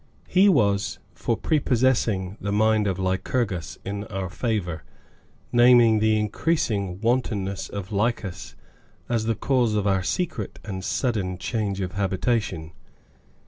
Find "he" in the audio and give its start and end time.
0.27-0.49